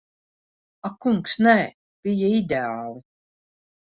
[0.87, 1.53] Ak kungs, nē.
[2.07, 2.99] Bija ideāli.